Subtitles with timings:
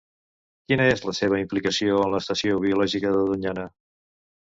[0.71, 3.73] Quina és la seva implicació en la Estación Biológica de Doñana?